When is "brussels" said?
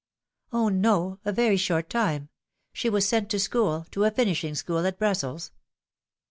4.97-5.51